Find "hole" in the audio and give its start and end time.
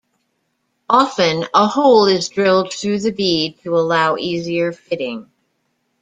1.67-2.07